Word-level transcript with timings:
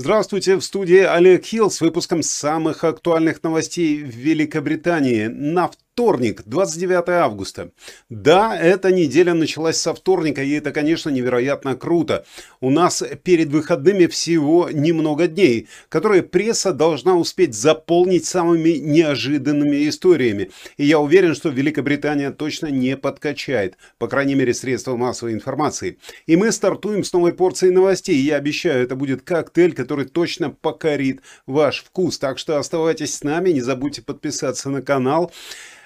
Здравствуйте, 0.00 0.54
в 0.54 0.62
студии 0.62 1.00
Олег 1.00 1.44
Хилл 1.44 1.72
с 1.72 1.80
выпуском 1.80 2.22
самых 2.22 2.84
актуальных 2.84 3.42
новостей 3.42 4.04
в 4.04 4.14
Великобритании. 4.14 5.26
На 5.26 5.72
вторник, 5.98 6.42
29 6.46 7.08
августа. 7.08 7.72
Да, 8.08 8.56
эта 8.56 8.92
неделя 8.92 9.34
началась 9.34 9.78
со 9.78 9.92
вторника, 9.92 10.44
и 10.44 10.52
это, 10.52 10.70
конечно, 10.70 11.10
невероятно 11.10 11.74
круто. 11.74 12.24
У 12.60 12.70
нас 12.70 13.02
перед 13.24 13.48
выходными 13.48 14.06
всего 14.06 14.70
немного 14.70 15.26
дней, 15.26 15.66
которые 15.88 16.22
пресса 16.22 16.72
должна 16.72 17.16
успеть 17.16 17.56
заполнить 17.56 18.26
самыми 18.26 18.78
неожиданными 18.78 19.88
историями. 19.88 20.52
И 20.76 20.84
я 20.84 21.00
уверен, 21.00 21.34
что 21.34 21.48
Великобритания 21.48 22.30
точно 22.30 22.68
не 22.68 22.96
подкачает, 22.96 23.76
по 23.98 24.06
крайней 24.06 24.36
мере, 24.36 24.54
средства 24.54 24.94
массовой 24.94 25.32
информации. 25.32 25.98
И 26.26 26.36
мы 26.36 26.52
стартуем 26.52 27.02
с 27.02 27.12
новой 27.12 27.32
порцией 27.32 27.72
новостей. 27.72 28.18
Я 28.20 28.36
обещаю, 28.36 28.84
это 28.84 28.94
будет 28.94 29.22
коктейль, 29.22 29.74
который 29.74 30.04
точно 30.04 30.50
покорит 30.50 31.22
ваш 31.48 31.82
вкус. 31.82 32.20
Так 32.20 32.38
что 32.38 32.56
оставайтесь 32.56 33.16
с 33.16 33.24
нами, 33.24 33.50
не 33.50 33.62
забудьте 33.62 34.00
подписаться 34.00 34.70
на 34.70 34.80
канал. 34.80 35.32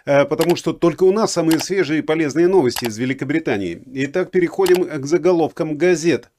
Э, 0.04 0.24
потому 0.24 0.56
что 0.56 0.72
только 0.72 1.04
у 1.04 1.12
нас 1.12 1.32
самые 1.32 1.60
свежие 1.60 2.00
и 2.00 2.02
полезные 2.02 2.48
новости 2.48 2.86
из 2.86 2.98
Великобритании. 2.98 3.82
Итак, 3.94 4.30
переходим 4.30 4.84
к 4.84 5.06
заголовкам 5.06 5.76
газет. 5.76 6.30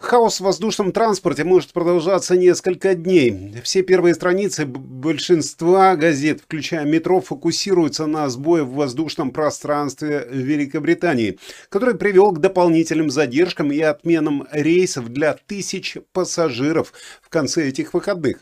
Хаос 0.00 0.40
в 0.40 0.44
воздушном 0.44 0.92
транспорте 0.92 1.44
может 1.44 1.74
продолжаться 1.74 2.34
несколько 2.34 2.94
дней. 2.94 3.54
Все 3.62 3.82
первые 3.82 4.14
страницы 4.14 4.64
большинства 4.64 5.94
газет, 5.94 6.40
включая 6.40 6.86
метро, 6.86 7.20
фокусируются 7.20 8.06
на 8.06 8.26
сбое 8.30 8.64
в 8.64 8.72
воздушном 8.72 9.30
пространстве 9.30 10.26
Великобритании, 10.30 11.38
который 11.68 11.96
привел 11.96 12.32
к 12.32 12.40
дополнительным 12.40 13.10
задержкам 13.10 13.72
и 13.72 13.80
отменам 13.80 14.48
рейсов 14.52 15.10
для 15.10 15.34
тысяч 15.34 15.98
пассажиров 16.14 16.94
в 17.20 17.28
конце 17.28 17.68
этих 17.68 17.92
выходных. 17.92 18.38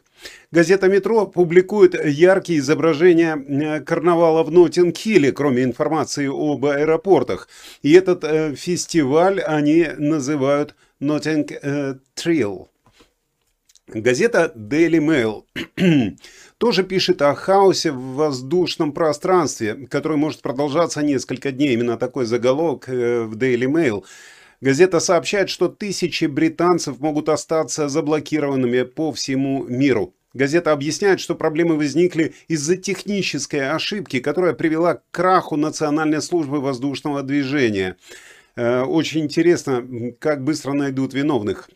Газета 0.50 0.88
«Метро» 0.88 1.26
публикует 1.26 1.94
яркие 2.04 2.60
изображения 2.60 3.36
э, 3.36 3.80
карнавала 3.80 4.42
в 4.42 4.50
Ноттинг-Хилле, 4.50 5.32
кроме 5.32 5.62
информации 5.62 6.28
об 6.28 6.64
аэропортах. 6.64 7.48
И 7.82 7.92
этот 7.92 8.24
э, 8.24 8.54
фестиваль 8.54 9.40
они 9.40 9.88
называют 9.98 10.74
«Ноттинг 11.00 11.52
э, 11.52 11.96
Трилл». 12.14 12.68
Газета 13.88 14.52
Daily 14.54 14.98
Mail 15.00 15.44
тоже 16.58 16.82
пишет 16.84 17.22
о 17.22 17.34
хаосе 17.34 17.90
в 17.90 18.16
воздушном 18.16 18.92
пространстве, 18.92 19.86
который 19.90 20.18
может 20.18 20.42
продолжаться 20.42 21.02
несколько 21.02 21.52
дней. 21.52 21.72
Именно 21.72 21.96
такой 21.96 22.26
заголовок 22.26 22.88
э, 22.88 23.22
в 23.22 23.36
Daily 23.36 23.64
Mail. 23.64 24.04
Газета 24.60 24.98
сообщает, 24.98 25.50
что 25.50 25.68
тысячи 25.68 26.24
британцев 26.24 26.98
могут 26.98 27.28
остаться 27.28 27.88
заблокированными 27.88 28.82
по 28.82 29.12
всему 29.12 29.64
миру. 29.64 30.14
Газета 30.34 30.72
объясняет, 30.72 31.20
что 31.20 31.34
проблемы 31.34 31.76
возникли 31.76 32.34
из-за 32.48 32.76
технической 32.76 33.70
ошибки, 33.70 34.20
которая 34.20 34.52
привела 34.52 34.94
к 34.96 35.02
краху 35.10 35.56
Национальной 35.56 36.20
службы 36.20 36.60
воздушного 36.60 37.22
движения. 37.22 37.96
Э, 38.56 38.82
очень 38.82 39.22
интересно, 39.22 39.86
как 40.18 40.44
быстро 40.44 40.72
найдут 40.72 41.14
виновных. 41.14 41.70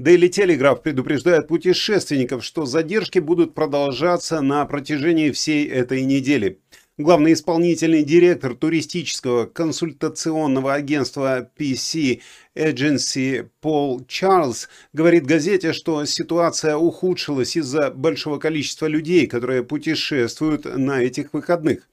Daily 0.00 0.28
Telegraph 0.30 0.82
предупреждает 0.82 1.46
путешественников, 1.46 2.42
что 2.42 2.64
задержки 2.64 3.20
будут 3.20 3.54
продолжаться 3.54 4.40
на 4.40 4.64
протяжении 4.64 5.30
всей 5.30 5.68
этой 5.68 6.02
недели. 6.02 6.58
Главный 7.02 7.32
исполнительный 7.32 8.04
директор 8.04 8.54
туристического 8.54 9.46
консультационного 9.46 10.72
агентства 10.72 11.50
PC 11.58 12.20
Agency 12.54 13.48
Пол 13.60 14.04
Чарльз 14.06 14.68
говорит 14.92 15.26
газете, 15.26 15.72
что 15.72 16.04
ситуация 16.04 16.76
ухудшилась 16.76 17.56
из-за 17.56 17.90
большого 17.90 18.38
количества 18.38 18.86
людей, 18.86 19.26
которые 19.26 19.64
путешествуют 19.64 20.64
на 20.64 21.02
этих 21.02 21.32
выходных. 21.32 21.88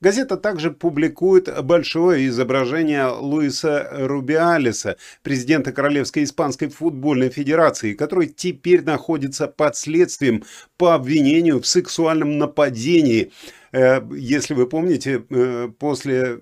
Газета 0.00 0.36
также 0.36 0.70
публикует 0.70 1.48
большое 1.62 2.26
изображение 2.28 3.06
Луиса 3.06 3.88
Рубиалеса, 3.92 4.96
президента 5.22 5.72
Королевской 5.72 6.24
Испанской 6.24 6.68
футбольной 6.68 7.28
федерации, 7.28 7.94
который 7.94 8.28
теперь 8.28 8.82
находится 8.82 9.46
под 9.46 9.76
следствием 9.76 10.44
по 10.78 10.94
обвинению 10.94 11.60
в 11.60 11.66
сексуальном 11.66 12.38
нападении 12.38 13.30
если 14.12 14.54
вы 14.54 14.68
помните, 14.68 15.24
э, 15.28 15.68
после 15.78 16.38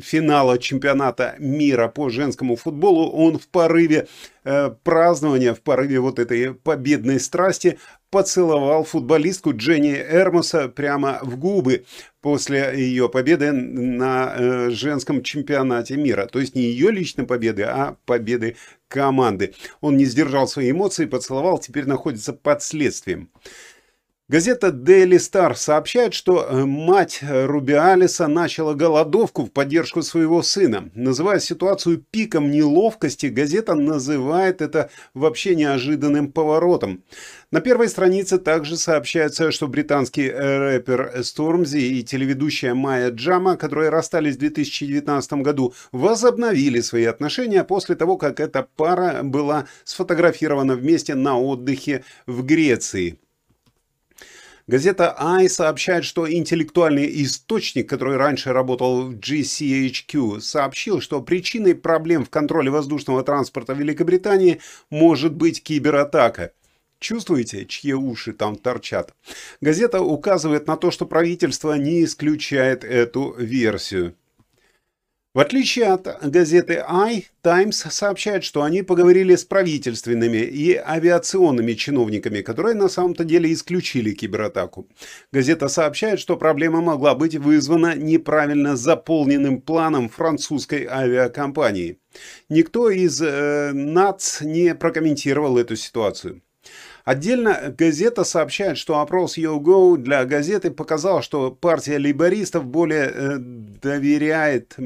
финала 0.00 0.58
чемпионата 0.58 1.34
мира 1.38 1.88
по 1.88 2.08
женскому 2.08 2.56
футболу 2.56 3.10
он 3.10 3.38
в 3.38 3.48
порыве 3.48 4.08
э, 4.44 4.70
празднования, 4.82 5.52
в 5.52 5.60
порыве 5.60 6.00
вот 6.00 6.18
этой 6.18 6.54
победной 6.54 7.20
страсти 7.20 7.78
поцеловал 8.10 8.84
футболистку 8.84 9.54
Дженни 9.54 9.94
Эрмоса 9.94 10.68
прямо 10.68 11.18
в 11.22 11.36
губы 11.36 11.84
после 12.22 12.72
ее 12.74 13.10
победы 13.10 13.52
на 13.52 14.70
женском 14.70 15.22
чемпионате 15.22 15.96
мира. 15.96 16.26
То 16.26 16.40
есть 16.40 16.54
не 16.54 16.62
ее 16.62 16.90
личной 16.90 17.26
победы, 17.26 17.62
а 17.62 17.96
победы 18.06 18.56
команды. 18.88 19.54
Он 19.80 19.96
не 19.96 20.06
сдержал 20.06 20.48
свои 20.48 20.72
эмоции, 20.72 21.04
поцеловал, 21.04 21.58
теперь 21.58 21.86
находится 21.86 22.32
под 22.32 22.62
следствием. 22.62 23.30
Газета 24.30 24.68
Daily 24.68 25.16
Star 25.16 25.56
сообщает, 25.56 26.14
что 26.14 26.46
э, 26.48 26.64
мать 26.64 27.18
Рубиалиса 27.20 28.28
начала 28.28 28.74
голодовку 28.74 29.44
в 29.44 29.50
поддержку 29.50 30.02
своего 30.02 30.40
сына. 30.42 30.88
Называя 30.94 31.40
ситуацию 31.40 32.04
пиком 32.12 32.52
неловкости, 32.52 33.26
газета 33.26 33.74
называет 33.74 34.62
это 34.62 34.88
вообще 35.14 35.56
неожиданным 35.56 36.30
поворотом. 36.30 37.02
На 37.50 37.60
первой 37.60 37.88
странице 37.88 38.38
также 38.38 38.76
сообщается, 38.76 39.50
что 39.50 39.66
британский 39.66 40.30
рэпер 40.30 41.24
Стормзи 41.24 41.78
и 41.78 42.04
телеведущая 42.04 42.74
Майя 42.74 43.10
Джама, 43.10 43.56
которые 43.56 43.88
расстались 43.90 44.36
в 44.36 44.38
2019 44.38 45.32
году, 45.42 45.74
возобновили 45.90 46.78
свои 46.82 47.06
отношения 47.06 47.64
после 47.64 47.96
того, 47.96 48.16
как 48.16 48.38
эта 48.38 48.68
пара 48.76 49.24
была 49.24 49.66
сфотографирована 49.82 50.76
вместе 50.76 51.16
на 51.16 51.36
отдыхе 51.36 52.04
в 52.28 52.44
Греции. 52.44 53.18
Газета 54.70 55.16
I 55.18 55.48
сообщает, 55.48 56.04
что 56.04 56.32
интеллектуальный 56.32 57.24
источник, 57.24 57.88
который 57.88 58.16
раньше 58.16 58.52
работал 58.52 59.02
в 59.02 59.16
GCHQ, 59.16 60.38
сообщил, 60.38 61.00
что 61.00 61.20
причиной 61.20 61.74
проблем 61.74 62.24
в 62.24 62.30
контроле 62.30 62.70
воздушного 62.70 63.24
транспорта 63.24 63.72
Великобритании 63.72 64.60
может 64.88 65.34
быть 65.34 65.60
кибератака. 65.60 66.52
Чувствуете, 67.00 67.66
чьи 67.66 67.94
уши 67.94 68.32
там 68.32 68.54
торчат? 68.54 69.12
Газета 69.60 70.02
указывает 70.02 70.68
на 70.68 70.76
то, 70.76 70.92
что 70.92 71.04
правительство 71.04 71.72
не 71.72 72.04
исключает 72.04 72.84
эту 72.84 73.34
версию. 73.36 74.14
В 75.32 75.38
отличие 75.38 75.86
от 75.86 76.08
газеты 76.24 76.82
I, 76.88 77.26
Times 77.42 77.76
сообщает, 77.88 78.42
что 78.42 78.64
они 78.64 78.82
поговорили 78.82 79.36
с 79.36 79.44
правительственными 79.44 80.38
и 80.38 80.74
авиационными 80.74 81.74
чиновниками, 81.74 82.40
которые 82.40 82.74
на 82.74 82.88
самом-то 82.88 83.22
деле 83.22 83.52
исключили 83.52 84.10
кибератаку. 84.10 84.88
Газета 85.30 85.68
сообщает, 85.68 86.18
что 86.18 86.36
проблема 86.36 86.80
могла 86.80 87.14
быть 87.14 87.36
вызвана 87.36 87.94
неправильно 87.94 88.74
заполненным 88.74 89.60
планом 89.60 90.08
французской 90.08 90.84
авиакомпании. 90.90 92.00
Никто 92.48 92.90
из 92.90 93.22
э, 93.22 93.70
НАЦ 93.72 94.40
не 94.40 94.74
прокомментировал 94.74 95.58
эту 95.58 95.76
ситуацию. 95.76 96.42
Отдельно 97.04 97.74
газета 97.76 98.24
сообщает, 98.24 98.78
что 98.78 99.00
опрос 99.00 99.38
YouGo 99.38 99.96
для 99.96 100.24
газеты 100.24 100.70
показал, 100.70 101.22
что 101.22 101.50
партия 101.50 101.98
лейбористов 101.98 102.66
более 102.66 103.10
э, 103.12 103.36
доверяет, 103.38 104.76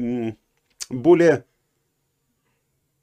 более 0.89 1.45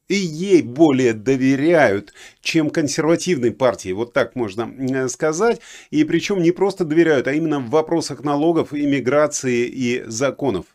и 0.09 0.15
ей 0.15 0.63
более 0.63 1.15
доверяют, 1.15 2.13
чем 2.43 2.69
консервативной 2.69 3.51
партии, 3.51 3.93
вот 3.93 4.13
так 4.13 4.37
можно 4.37 5.09
сказать. 5.09 5.61
И 5.91 6.05
причем 6.05 6.43
не 6.43 6.51
просто 6.51 6.85
доверяют, 6.85 7.27
а 7.29 7.33
именно 7.33 7.61
в 7.61 7.71
вопросах 7.71 8.23
налогов, 8.23 8.75
иммиграции 8.75 9.67
и 9.67 10.05
законов. 10.07 10.67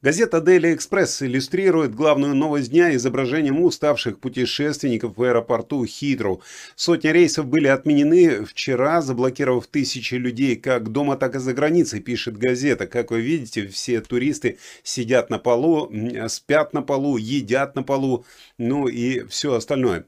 Газета 0.00 0.36
Daily 0.36 0.76
Express 0.76 1.26
иллюстрирует 1.26 1.92
главную 1.92 2.32
новость 2.32 2.70
дня 2.70 2.94
изображением 2.94 3.60
уставших 3.60 4.20
путешественников 4.20 5.16
в 5.16 5.22
аэропорту 5.24 5.84
Хитроу. 5.84 6.40
Сотни 6.76 7.08
рейсов 7.08 7.46
были 7.46 7.66
отменены 7.66 8.44
вчера, 8.44 9.02
заблокировав 9.02 9.66
тысячи 9.66 10.14
людей 10.14 10.54
как 10.54 10.92
дома, 10.92 11.16
так 11.16 11.34
и 11.34 11.40
за 11.40 11.52
границей, 11.52 11.98
пишет 11.98 12.38
газета. 12.38 12.86
Как 12.86 13.10
вы 13.10 13.22
видите, 13.22 13.66
все 13.66 14.00
туристы 14.00 14.58
сидят 14.84 15.30
на 15.30 15.40
полу, 15.40 15.92
спят 16.28 16.72
на 16.74 16.82
полу, 16.82 17.16
едят 17.16 17.74
на 17.74 17.82
полу, 17.82 18.24
ну 18.56 18.86
и 18.86 19.26
все 19.26 19.54
остальное. 19.54 20.04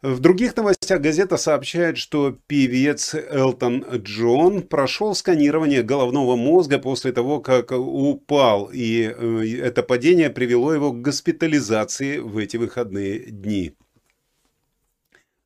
В 0.00 0.20
других 0.20 0.56
новостях 0.56 1.00
газета 1.00 1.36
сообщает, 1.36 1.98
что 1.98 2.38
певец 2.46 3.16
Элтон 3.16 3.84
Джон 3.96 4.62
прошел 4.62 5.12
сканирование 5.16 5.82
головного 5.82 6.36
мозга 6.36 6.78
после 6.78 7.10
того, 7.10 7.40
как 7.40 7.72
упал, 7.72 8.70
и 8.72 9.12
э, 9.12 9.58
это 9.60 9.82
падение 9.82 10.30
привело 10.30 10.72
его 10.72 10.92
к 10.92 11.02
госпитализации 11.02 12.18
в 12.18 12.38
эти 12.38 12.56
выходные 12.56 13.18
дни. 13.18 13.74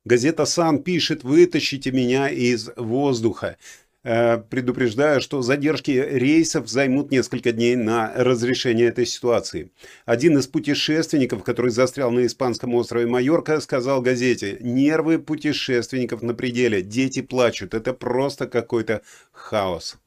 Газета 0.05 0.45
«Сан» 0.45 0.83
пишет 0.83 1.23
«Вытащите 1.23 1.91
меня 1.91 2.29
из 2.29 2.69
воздуха». 2.75 3.57
Э, 4.05 4.37
предупреждая, 4.37 5.21
что 5.21 5.41
задержки 5.41 5.91
рейсов 5.91 6.67
займут 6.67 7.09
несколько 7.09 7.53
дней 7.53 7.77
на 7.77 8.11
разрешение 8.13 8.87
этой 8.87 9.05
ситуации. 9.05 9.71
Один 10.05 10.37
из 10.37 10.47
путешественников, 10.47 11.43
который 11.43 11.71
застрял 11.71 12.11
на 12.11 12.25
испанском 12.25 12.75
острове 12.75 13.07
Майорка, 13.07 13.61
сказал 13.61 14.01
газете, 14.01 14.57
нервы 14.59 15.19
путешественников 15.19 16.21
на 16.21 16.33
пределе, 16.33 16.81
дети 16.81 17.21
плачут, 17.21 17.73
это 17.73 17.93
просто 17.93 18.45
какой-то 18.45 19.03
хаос. 19.31 19.97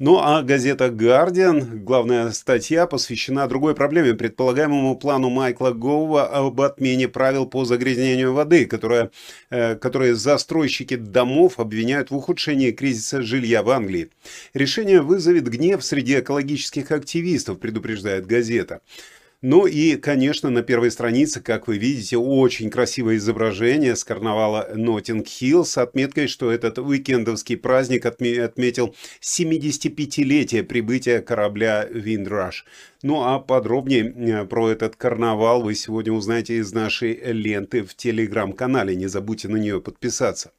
Ну 0.00 0.18
а 0.18 0.42
газета 0.42 0.90
«Гардиан», 0.90 1.84
главная 1.84 2.30
статья, 2.30 2.86
посвящена 2.86 3.48
другой 3.48 3.74
проблеме, 3.74 4.14
предполагаемому 4.14 4.96
плану 4.96 5.28
Майкла 5.28 5.72
Гоува 5.72 6.28
об 6.28 6.60
отмене 6.60 7.08
правил 7.08 7.46
по 7.46 7.64
загрязнению 7.64 8.32
воды, 8.32 8.66
которое, 8.66 9.10
э, 9.50 9.74
которые 9.74 10.14
застройщики 10.14 10.94
домов 10.94 11.58
обвиняют 11.58 12.12
в 12.12 12.16
ухудшении 12.16 12.70
кризиса 12.70 13.22
жилья 13.22 13.64
в 13.64 13.70
Англии. 13.70 14.10
Решение 14.54 15.02
вызовет 15.02 15.48
гнев 15.48 15.84
среди 15.84 16.20
экологических 16.20 16.92
активистов, 16.92 17.58
предупреждает 17.58 18.24
газета. 18.24 18.82
Ну 19.40 19.66
и, 19.66 19.94
конечно, 19.94 20.50
на 20.50 20.62
первой 20.62 20.90
странице, 20.90 21.40
как 21.40 21.68
вы 21.68 21.78
видите, 21.78 22.16
очень 22.16 22.70
красивое 22.70 23.18
изображение 23.18 23.94
с 23.94 24.02
карнавала 24.02 24.68
Ноттинг-Хилл 24.74 25.64
с 25.64 25.78
отметкой, 25.78 26.26
что 26.26 26.50
этот 26.50 26.80
уикендовский 26.80 27.56
праздник 27.56 28.04
отметил 28.04 28.96
75-летие 29.22 30.64
прибытия 30.64 31.20
корабля 31.20 31.86
Windrush. 31.88 32.64
Ну 33.04 33.22
а 33.22 33.38
подробнее 33.38 34.12
э, 34.12 34.44
про 34.44 34.70
этот 34.70 34.96
карнавал 34.96 35.62
вы 35.62 35.76
сегодня 35.76 36.12
узнаете 36.12 36.56
из 36.56 36.72
нашей 36.72 37.14
ленты 37.32 37.84
в 37.84 37.94
телеграм-канале. 37.94 38.96
Не 38.96 39.06
забудьте 39.06 39.46
на 39.46 39.56
нее 39.58 39.80
подписаться. 39.80 40.50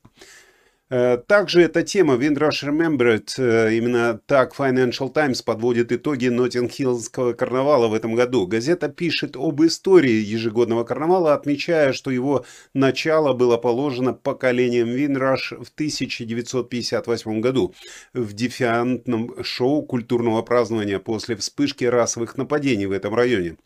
Э, 0.92 1.18
также 1.18 1.62
эта 1.62 1.84
тема 1.84 2.16
Windrush 2.16 2.64
Remembered, 2.64 3.30
э, 3.38 3.76
именно 3.76 4.20
так 4.26 4.56
Financial 4.56 5.14
Times 5.14 5.44
подводит 5.44 5.92
итоги 5.92 6.30
Ноттинг-Хиллского 6.30 7.34
карнавала 7.34 7.88
в 7.88 7.94
этом 7.94 8.16
году. 8.16 8.48
Газета 8.48 8.90
пишет 8.90 9.36
об 9.36 9.62
истории 9.62 10.10
ежегодного 10.10 10.84
карнавала, 10.84 11.36
отмечая, 11.36 11.94
что 11.94 12.10
его 12.10 12.44
начало 12.74 13.34
было 13.34 13.58
положено 13.58 14.14
поколением 14.14 14.88
Windrush 14.88 15.64
в 15.64 15.70
1958 15.70 17.40
году 17.40 17.76
в 18.14 18.34
дефиантном 18.34 19.44
шоу 19.44 19.84
культурного 19.84 20.42
празднования 20.42 20.98
после 20.98 21.36
вспышки 21.36 21.84
расовых 21.84 22.36
нападений 22.36 22.88
в 22.88 22.92
этом 22.92 23.14
районе. 23.14 23.58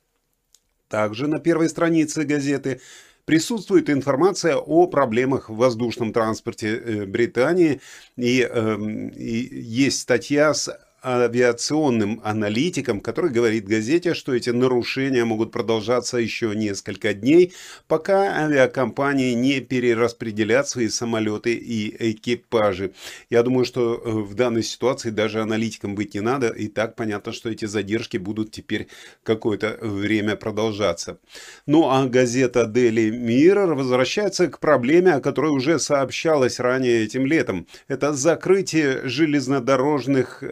Также 0.90 1.28
на 1.28 1.40
первой 1.40 1.70
странице 1.70 2.24
газеты 2.24 2.82
присутствует 3.26 3.90
информация 3.90 4.56
о 4.56 4.88
проблемах 4.88 5.50
в 5.50 5.56
воздушном 5.56 6.14
транспорте 6.14 6.76
э, 6.76 7.06
Британии, 7.06 7.82
и, 8.18 8.42
эм, 8.42 9.10
и 9.10 9.48
есть 9.62 10.02
статья 10.02 10.54
с 10.54 10.70
авиационным 11.04 12.22
аналитиком, 12.24 13.02
который 13.02 13.30
говорит 13.32 13.68
газете, 13.68 14.14
что 14.14 14.34
эти 14.34 14.50
нарушения 14.50 15.26
могут 15.26 15.52
продолжаться 15.52 16.18
еще 16.18 16.54
несколько 16.56 17.14
дней, 17.14 17.54
пока 17.88 18.46
авиакомпании 18.46 19.34
не 19.34 19.60
перераспределят 19.60 20.68
свои 20.68 20.88
самолеты 20.88 21.54
и 21.54 22.12
экипажи. 22.12 22.94
Я 23.30 23.44
думаю, 23.44 23.66
что 23.66 23.96
э, 23.96 24.10
в 24.10 24.34
данной 24.36 24.64
ситуации 24.64 25.10
даже 25.10 25.42
аналитикам 25.42 25.96
быть 25.96 26.14
не 26.14 26.22
надо, 26.22 26.48
и 26.50 26.68
так 26.68 26.96
понятно, 26.96 27.34
что 27.34 27.50
эти 27.50 27.66
задержки 27.66 28.18
будут 28.18 28.52
теперь 28.52 28.88
какое-то 29.24 29.78
время 29.82 30.36
продолжаться. 30.36 31.20
Ну 31.66 31.90
а 31.90 32.06
газета 32.06 32.72
Daily 32.74 33.10
Mirror 33.10 33.76
возвращается 33.76 34.48
к 34.48 34.60
проблеме, 34.60 35.14
о 35.14 35.22
которой 35.22 35.52
уже 35.52 35.80
сообщалось 35.80 36.60
ранее 36.60 37.04
этим 37.04 37.26
летом. 37.26 37.68
Это 37.88 38.14
закрытие 38.14 39.08
железнодорожных 39.08 40.44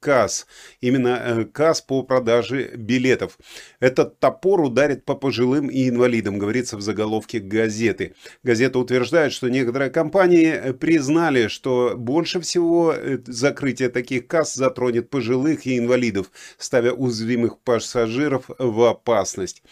касс, 0.00 0.46
именно 0.80 1.20
э, 1.22 1.44
касс 1.44 1.80
по 1.80 2.02
продаже 2.02 2.72
билетов. 2.74 3.38
Этот 3.78 4.18
топор 4.18 4.62
ударит 4.62 5.04
по 5.04 5.14
пожилым 5.14 5.68
и 5.68 5.88
инвалидам, 5.88 6.38
говорится 6.38 6.76
в 6.76 6.80
заголовке 6.80 7.38
газеты. 7.38 8.14
Газета 8.42 8.78
утверждает, 8.78 9.32
что 9.32 9.48
некоторые 9.48 9.90
компании 9.90 10.48
э, 10.48 10.72
признали, 10.72 11.48
что 11.48 11.94
больше 11.96 12.40
всего 12.40 12.92
э, 12.92 13.18
закрытие 13.26 13.90
таких 13.90 14.26
касс 14.26 14.54
затронет 14.54 15.10
пожилых 15.10 15.66
и 15.66 15.78
инвалидов, 15.78 16.30
ставя 16.58 16.92
уязвимых 16.92 17.58
пассажиров 17.58 18.44
в 18.58 18.82
опасность. 18.88 19.62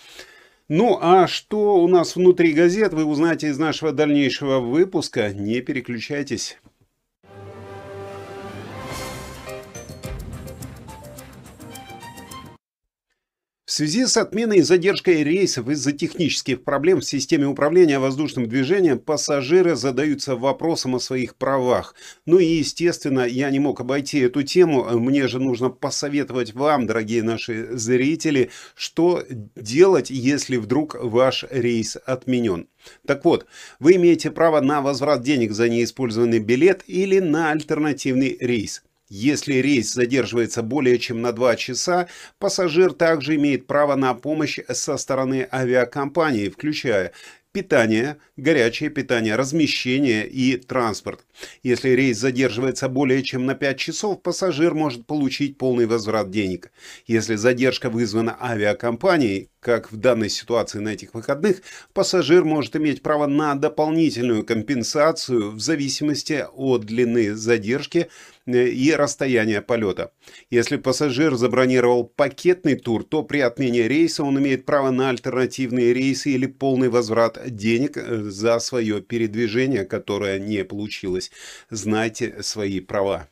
Ну, 0.68 0.98
а 1.00 1.26
что 1.26 1.76
у 1.76 1.88
нас 1.88 2.14
внутри 2.14 2.52
газет, 2.52 2.92
вы 2.92 3.06
узнаете 3.06 3.48
из 3.48 3.58
нашего 3.58 3.90
дальнейшего 3.90 4.60
выпуска. 4.60 5.32
Не 5.32 5.62
переключайтесь. 5.62 6.58
Связи 13.78 14.06
с 14.06 14.16
отменой 14.16 14.58
и 14.58 14.62
задержкой 14.62 15.22
рейсов 15.22 15.68
из-за 15.68 15.92
технических 15.92 16.64
проблем 16.64 16.98
в 16.98 17.04
системе 17.04 17.46
управления 17.46 18.00
воздушным 18.00 18.48
движением 18.48 18.98
пассажиры 18.98 19.76
задаются 19.76 20.34
вопросом 20.34 20.96
о 20.96 20.98
своих 20.98 21.36
правах. 21.36 21.94
Ну 22.26 22.40
и, 22.40 22.44
естественно, 22.44 23.20
я 23.20 23.50
не 23.50 23.60
мог 23.60 23.80
обойти 23.80 24.18
эту 24.18 24.42
тему. 24.42 24.82
Мне 24.98 25.28
же 25.28 25.38
нужно 25.38 25.70
посоветовать 25.70 26.54
вам, 26.54 26.86
дорогие 26.86 27.22
наши 27.22 27.68
зрители, 27.76 28.50
что 28.74 29.22
делать, 29.54 30.10
если 30.10 30.56
вдруг 30.56 30.96
ваш 31.00 31.44
рейс 31.48 31.96
отменен. 32.04 32.66
Так 33.06 33.24
вот, 33.24 33.46
вы 33.78 33.94
имеете 33.94 34.32
право 34.32 34.60
на 34.60 34.82
возврат 34.82 35.22
денег 35.22 35.52
за 35.52 35.68
неиспользованный 35.68 36.40
билет 36.40 36.82
или 36.88 37.20
на 37.20 37.52
альтернативный 37.52 38.36
рейс. 38.40 38.82
Если 39.10 39.54
рейс 39.54 39.94
задерживается 39.94 40.62
более 40.62 40.98
чем 40.98 41.22
на 41.22 41.32
2 41.32 41.56
часа, 41.56 42.08
пассажир 42.38 42.92
также 42.92 43.36
имеет 43.36 43.66
право 43.66 43.94
на 43.94 44.12
помощь 44.14 44.58
со 44.68 44.98
стороны 44.98 45.48
авиакомпании, 45.50 46.50
включая 46.50 47.12
питание, 47.58 48.18
горячее 48.36 48.88
питание, 48.88 49.34
размещение 49.34 50.28
и 50.28 50.56
транспорт. 50.56 51.24
Если 51.64 51.88
рейс 51.90 52.16
задерживается 52.16 52.88
более 52.88 53.24
чем 53.24 53.46
на 53.46 53.54
5 53.56 53.76
часов, 53.76 54.22
пассажир 54.22 54.74
может 54.74 55.06
получить 55.06 55.58
полный 55.58 55.86
возврат 55.86 56.30
денег. 56.30 56.70
Если 57.08 57.34
задержка 57.34 57.90
вызвана 57.90 58.36
авиакомпанией, 58.40 59.48
как 59.60 59.90
в 59.90 59.96
данной 59.96 60.30
ситуации 60.30 60.78
на 60.78 60.90
этих 60.90 61.14
выходных, 61.14 61.62
пассажир 61.92 62.44
может 62.44 62.76
иметь 62.76 63.02
право 63.02 63.26
на 63.26 63.54
дополнительную 63.54 64.44
компенсацию 64.44 65.50
в 65.50 65.60
зависимости 65.60 66.46
от 66.54 66.82
длины 66.82 67.34
задержки 67.34 68.08
э, 68.46 68.68
и 68.68 68.92
расстояния 68.92 69.60
полета. 69.60 70.12
Если 70.50 70.76
пассажир 70.76 71.34
забронировал 71.34 72.04
пакетный 72.04 72.76
тур, 72.76 73.02
то 73.02 73.22
при 73.24 73.40
отмене 73.40 73.88
рейса 73.88 74.22
он 74.22 74.38
имеет 74.38 74.64
право 74.64 74.90
на 74.90 75.10
альтернативные 75.10 75.92
рейсы 75.92 76.30
или 76.30 76.46
полный 76.46 76.88
возврат 76.88 77.38
денег 77.50 77.96
э, 77.96 78.22
за 78.24 78.58
свое 78.58 79.00
передвижение, 79.00 79.84
которое 79.84 80.38
не 80.38 80.64
получилось. 80.64 81.30
Знайте 81.70 82.42
свои 82.42 82.80
права. 82.80 83.28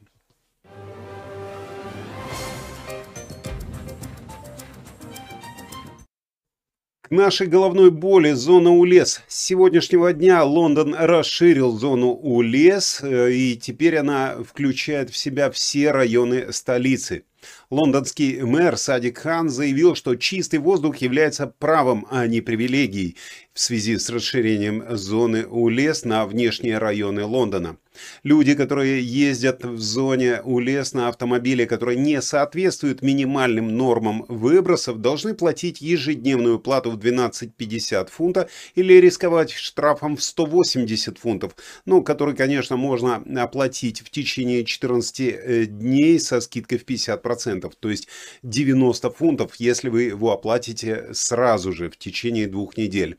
К 7.06 7.10
нашей 7.12 7.46
головной 7.46 7.92
боли 7.92 8.32
зона 8.32 8.72
УЛЕС. 8.72 9.22
С 9.28 9.44
сегодняшнего 9.44 10.12
дня 10.12 10.42
Лондон 10.42 10.92
расширил 10.92 11.70
зону 11.70 12.08
УЛЕС, 12.08 13.00
э, 13.04 13.32
и 13.32 13.56
теперь 13.56 13.96
она 13.96 14.38
включает 14.42 15.10
в 15.10 15.16
себя 15.16 15.52
все 15.52 15.92
районы 15.92 16.52
столицы. 16.52 17.22
Лондонский 17.70 18.42
мэр 18.42 18.76
Садик 18.76 19.18
Хан 19.18 19.48
заявил, 19.48 19.94
что 19.94 20.14
чистый 20.14 20.58
воздух 20.58 20.98
является 20.98 21.46
правом, 21.46 22.06
а 22.10 22.26
не 22.26 22.40
привилегией 22.40 23.16
в 23.56 23.60
связи 23.60 23.96
с 23.96 24.10
расширением 24.10 24.84
зоны 24.96 25.46
УЛЕС 25.46 26.04
на 26.04 26.26
внешние 26.26 26.76
районы 26.76 27.24
Лондона. 27.24 27.78
Люди, 28.22 28.54
которые 28.54 29.02
ездят 29.02 29.64
в 29.64 29.80
зоне 29.80 30.42
УЛЕС 30.44 30.92
на 30.92 31.08
автомобиле, 31.08 31.66
которые 31.66 31.98
не 31.98 32.20
соответствуют 32.20 33.00
минимальным 33.00 33.74
нормам 33.74 34.26
выбросов, 34.28 35.00
должны 35.00 35.32
платить 35.34 35.80
ежедневную 35.80 36.58
плату 36.58 36.90
в 36.90 36.98
12,50 36.98 38.10
фунта 38.10 38.48
или 38.74 38.92
рисковать 38.94 39.52
штрафом 39.52 40.16
в 40.16 40.22
180 40.22 41.16
фунтов, 41.16 41.56
ну, 41.86 42.02
который, 42.02 42.34
конечно, 42.34 42.76
можно 42.76 43.22
оплатить 43.42 44.02
в 44.02 44.10
течение 44.10 44.64
14 44.64 45.20
э, 45.20 45.64
дней 45.64 46.20
со 46.20 46.40
скидкой 46.40 46.76
в 46.76 46.84
50%, 46.84 47.35
то 47.76 47.90
есть 47.90 48.08
90 48.42 49.10
фунтов, 49.10 49.56
если 49.56 49.88
вы 49.88 50.04
его 50.04 50.32
оплатите 50.32 51.12
сразу 51.12 51.72
же 51.72 51.90
в 51.90 51.96
течение 51.96 52.46
двух 52.46 52.76
недель. 52.76 53.18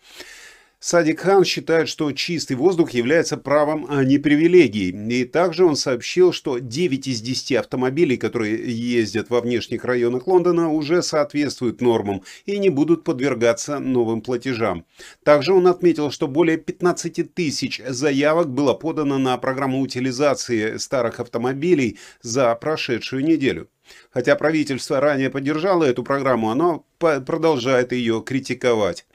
Садик 0.90 1.20
Хан 1.20 1.44
считает, 1.44 1.90
что 1.90 2.10
чистый 2.14 2.54
воздух 2.56 2.92
является 2.92 3.36
правом, 3.36 3.88
а 3.90 4.06
не 4.06 4.20
привилегией. 4.20 4.96
И 5.22 5.26
также 5.26 5.66
он 5.66 5.76
сообщил, 5.76 6.32
что 6.32 6.60
9 6.60 7.08
из 7.10 7.20
10 7.20 7.58
автомобилей, 7.58 8.16
которые 8.16 8.56
ездят 8.74 9.30
во 9.30 9.42
внешних 9.42 9.84
районах 9.84 10.28
Лондона, 10.28 10.72
уже 10.72 11.04
соответствуют 11.04 11.82
нормам 11.82 12.24
и 12.46 12.58
не 12.58 12.70
будут 12.70 13.04
подвергаться 13.04 13.80
новым 13.80 14.22
платежам. 14.22 14.86
Также 15.26 15.52
он 15.52 15.68
отметил, 15.68 16.10
что 16.10 16.30
более 16.30 16.56
15 16.56 17.34
тысяч 17.34 17.82
заявок 17.86 18.48
было 18.48 18.74
подано 18.74 19.18
на 19.18 19.38
программу 19.38 19.82
утилизации 19.82 20.78
старых 20.78 21.20
автомобилей 21.20 22.00
за 22.22 22.56
прошедшую 22.56 23.26
неделю. 23.26 23.68
Хотя 24.10 24.38
правительство 24.38 25.02
ранее 25.02 25.30
поддержало 25.30 25.84
эту 25.84 26.04
программу, 26.04 26.50
оно 26.50 26.86
продолжает 26.98 27.92
ее 27.92 28.24
критиковать. 28.26 29.06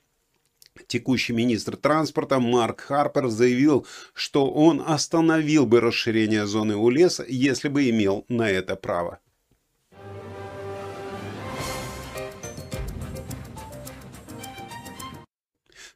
Текущий 0.86 1.34
министр 1.34 1.76
транспорта 1.76 2.38
Марк 2.38 2.80
Харпер 2.80 3.28
заявил, 3.28 3.86
что 4.14 4.50
он 4.50 4.82
остановил 4.84 5.66
бы 5.66 5.80
расширение 5.80 6.46
зоны 6.46 6.76
УЛЕС, 6.76 7.20
если 7.28 7.68
бы 7.68 7.88
имел 7.90 8.24
на 8.28 8.48
это 8.48 8.74
право. 8.76 9.20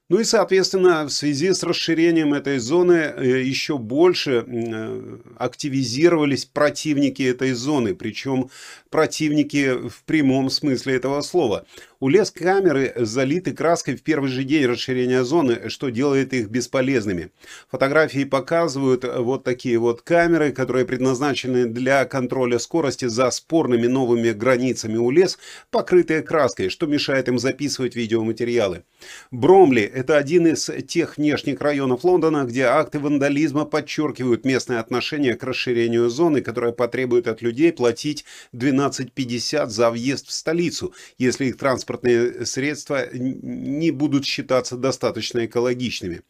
Ну 0.08 0.20
и, 0.20 0.24
соответственно, 0.24 1.04
в 1.04 1.10
связи 1.10 1.52
с 1.52 1.64
расширением 1.64 2.32
этой 2.32 2.58
зоны 2.58 2.92
э, 2.92 3.42
еще 3.42 3.76
больше 3.76 4.44
э, 4.46 5.18
активизировались 5.36 6.44
противники 6.44 7.24
этой 7.24 7.52
зоны, 7.54 7.92
причем 7.92 8.48
противники 8.88 9.88
в 9.88 10.04
прямом 10.04 10.48
смысле 10.48 10.94
этого 10.94 11.22
слова. 11.22 11.66
У 11.98 12.10
лес 12.10 12.30
камеры 12.30 12.92
залиты 12.94 13.52
краской 13.52 13.96
в 13.96 14.02
первый 14.02 14.28
же 14.28 14.44
день 14.44 14.66
расширения 14.66 15.24
зоны, 15.24 15.70
что 15.70 15.88
делает 15.88 16.34
их 16.34 16.50
бесполезными. 16.50 17.30
Фотографии 17.70 18.24
показывают 18.24 19.04
вот 19.04 19.44
такие 19.44 19.78
вот 19.78 20.02
камеры, 20.02 20.52
которые 20.52 20.84
предназначены 20.84 21.64
для 21.64 22.04
контроля 22.04 22.58
скорости 22.58 23.06
за 23.06 23.30
спорными 23.30 23.86
новыми 23.86 24.32
границами 24.32 24.98
у 24.98 25.10
лес, 25.10 25.38
покрытые 25.70 26.20
краской, 26.20 26.68
что 26.68 26.86
мешает 26.86 27.28
им 27.28 27.38
записывать 27.38 27.96
видеоматериалы. 27.96 28.84
Бромли– 29.30 29.82
это 29.94 30.18
один 30.18 30.48
из 30.48 30.70
тех 30.86 31.16
внешних 31.16 31.62
районов 31.62 32.04
Лондона, 32.04 32.44
где 32.44 32.64
акты 32.64 32.98
вандализма 32.98 33.64
подчеркивают 33.64 34.44
местное 34.44 34.80
отношение 34.80 35.34
к 35.34 35.42
расширению 35.42 36.10
зоны, 36.10 36.42
которое 36.42 36.72
потребует 36.72 37.26
от 37.26 37.40
людей 37.40 37.72
платить 37.72 38.26
12,50 38.52 39.68
за 39.68 39.90
въезд 39.90 40.28
в 40.28 40.32
столицу, 40.32 40.92
если 41.16 41.46
их 41.46 41.56
транспорт 41.56 41.85
транспортные 41.86 42.44
средства 42.46 43.06
не 43.12 43.90
будут 43.90 44.24
считаться 44.26 44.76
достаточно 44.76 45.46
экологичными. 45.46 46.22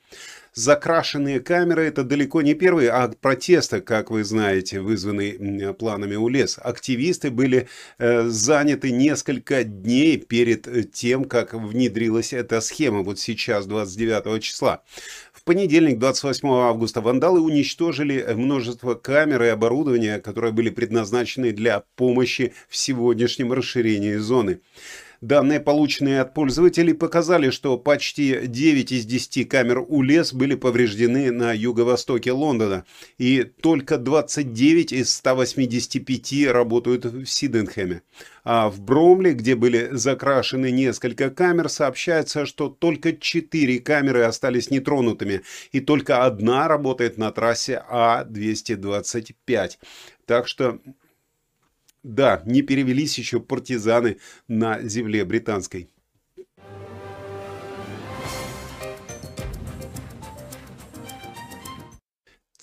Закрашенные 0.57 1.41
камеры– 1.41 1.85
это 1.87 2.03
далеко 2.03 2.41
не 2.41 2.55
первый 2.55 2.87
акт 2.87 3.19
протеста, 3.19 3.83
как 3.83 4.11
вы 4.11 4.25
знаете, 4.25 4.81
вызванный 4.81 5.75
планами 5.75 6.17
УЛЕС. 6.17 6.59
Активисты 6.63 7.31
были 7.31 7.69
э, 7.99 8.23
заняты 8.29 8.91
несколько 8.91 9.65
дней 9.65 10.17
перед 10.17 10.67
э, 10.67 10.85
тем, 10.85 11.27
как 11.27 11.53
внедрилась 11.53 12.33
эта 12.33 12.63
схема, 12.63 13.03
вот 13.03 13.19
сейчас, 13.19 13.67
29 13.67 14.43
числа. 14.43 14.83
В 15.31 15.45
понедельник, 15.45 15.99
28 15.99 16.49
августа, 16.49 17.03
вандалы 17.03 17.41
уничтожили 17.41 18.27
множество 18.35 18.95
камер 18.95 19.43
и 19.43 19.49
оборудования, 19.49 20.21
которые 20.21 20.55
были 20.55 20.71
предназначены 20.71 21.53
для 21.53 21.83
помощи 21.97 22.55
в 22.71 22.77
сегодняшнем 22.79 23.53
расширении 23.53 24.15
зоны. 24.15 24.61
Данные, 25.21 25.61
полученные 25.61 26.21
от 26.21 26.35
пользователей, 26.35 26.93
показали, 26.93 27.51
что 27.51 27.79
почти 27.79 28.47
9 28.47 28.93
из 28.93 29.07
10 29.07 29.49
камер 29.49 29.85
УЛЕС 29.89 30.35
были 30.35 30.55
повреждены 30.55 31.31
на 31.31 31.53
юго-востоке 31.53 32.33
Лондона, 32.33 32.85
и 33.19 33.43
только 33.43 33.99
29 33.99 34.93
из 34.93 35.15
185 35.15 36.49
работают 36.49 37.05
в 37.07 37.27
Сиденхэме. 37.27 38.03
А 38.45 38.69
в 38.69 38.81
Бромле, 38.81 39.33
где 39.33 39.57
были 39.57 39.89
закрашены 39.93 40.71
несколько 40.71 41.31
камер, 41.31 41.69
сообщается, 41.69 42.47
что 42.47 42.69
только 42.69 43.13
4 43.13 43.81
камеры 43.81 44.23
остались 44.23 44.71
нетронутыми, 44.71 45.43
и 45.73 45.81
только 45.81 46.25
одна 46.25 46.69
работает 46.69 47.19
на 47.19 47.33
трассе 47.33 47.83
А225. 47.91 49.79
Так 50.27 50.47
что 50.47 50.79
да, 52.07 52.41
не 52.47 52.63
перевелись 52.63 53.19
еще 53.19 53.41
партизаны 53.41 54.19
на 54.47 54.81
земле 54.83 55.25
британской. 55.25 55.91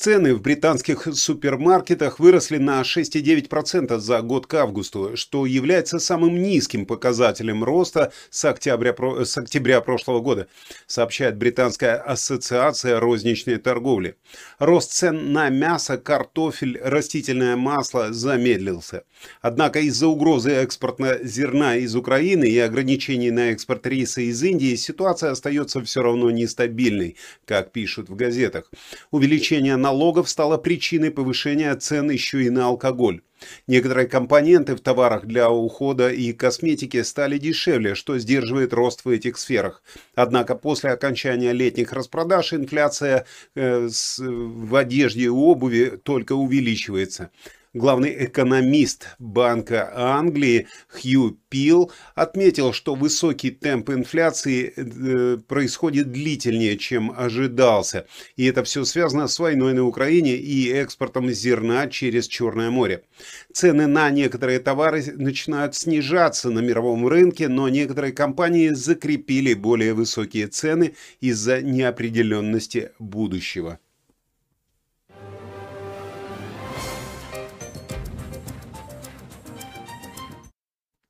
Цены 0.04 0.36
в 0.36 0.42
британских 0.42 1.08
супермаркетах 1.14 2.20
выросли 2.20 2.58
на 2.58 2.82
6,9% 2.82 3.98
за 4.00 4.22
год 4.22 4.48
к 4.48 4.54
августу, 4.56 5.16
что 5.16 5.46
является 5.46 5.98
самым 5.98 6.44
низким 6.44 6.86
показателем 6.86 7.64
роста 7.64 8.12
с 8.30 8.44
октября, 8.44 8.94
с 9.24 9.38
октября 9.38 9.80
прошлого 9.80 10.20
года, 10.20 10.50
сообщает 10.88 11.38
Британская 11.38 11.96
ассоциация 11.96 13.00
розничной 13.00 13.56
торговли. 13.56 14.18
Рост 14.60 14.92
цен 14.92 15.32
на 15.32 15.48
мясо, 15.48 15.98
картофель, 15.98 16.78
растительное 16.84 17.56
масло 17.56 18.12
замедлился. 18.12 19.06
Однако 19.42 19.80
из-за 19.80 20.08
угрозы 20.08 20.52
экспорта 20.52 21.20
зерна 21.24 21.78
из 21.78 21.96
Украины 21.96 22.44
и 22.44 22.60
ограничений 22.60 23.32
на 23.32 23.52
экспорт 23.52 23.88
риса 23.88 24.20
из 24.20 24.44
Индии 24.44 24.76
ситуация 24.76 25.32
остается 25.32 25.82
все 25.82 26.02
равно 26.02 26.30
нестабильной, 26.30 27.16
как 27.46 27.72
пишут 27.72 28.10
в 28.10 28.16
газетах. 28.18 28.70
Увеличение 29.10 29.78
налогов 29.78 29.93
налогов 29.94 30.28
стало 30.28 30.58
причиной 30.58 31.12
повышения 31.12 31.76
цен 31.76 32.10
еще 32.10 32.44
и 32.44 32.50
на 32.50 32.66
алкоголь. 32.66 33.22
Некоторые 33.68 34.08
компоненты 34.08 34.76
в 34.76 34.80
товарах 34.80 35.26
для 35.26 35.52
ухода 35.52 36.10
и 36.10 36.34
косметики 36.34 37.04
стали 37.04 37.38
дешевле, 37.38 37.94
что 37.94 38.18
сдерживает 38.18 38.74
рост 38.74 39.06
в 39.06 39.10
этих 39.10 39.38
сферах. 39.38 39.84
Однако 40.16 40.56
после 40.56 40.92
окончания 40.92 41.54
летних 41.54 41.94
распродаж 41.94 42.54
инфляция 42.54 43.26
э, 43.56 43.88
в 44.18 44.76
одежде 44.76 45.26
и 45.26 45.28
обуви 45.28 46.00
только 46.04 46.34
увеличивается. 46.34 47.30
Главный 47.76 48.28
экономист 48.28 49.08
Банка 49.18 49.92
Англии 49.96 50.68
Хью 50.90 51.40
Пил 51.50 51.92
отметил, 52.14 52.72
что 52.72 52.94
высокий 52.94 53.50
темп 53.50 53.90
инфляции 53.90 54.72
э, 54.76 55.38
происходит 55.48 56.12
длительнее, 56.12 56.78
чем 56.78 57.12
ожидался. 57.18 58.06
И 58.36 58.46
это 58.46 58.64
все 58.64 58.86
связано 58.86 59.28
с 59.28 59.40
войной 59.40 59.74
на 59.74 59.86
Украине 59.86 60.36
и 60.36 60.70
экспортом 60.72 61.32
зерна 61.32 61.88
через 61.88 62.28
Черное 62.28 62.70
море. 62.70 63.06
Цены 63.52 63.88
на 63.88 64.12
некоторые 64.12 64.60
товары 64.60 65.04
начинают 65.16 65.74
снижаться 65.74 66.52
на 66.52 66.60
мировом 66.60 67.08
рынке, 67.08 67.48
но 67.48 67.70
некоторые 67.70 68.14
компании 68.14 68.70
закрепили 68.70 69.56
более 69.56 69.96
высокие 69.96 70.46
цены 70.46 70.94
из-за 71.22 71.64
неопределенности 71.64 72.92
будущего. 73.00 73.80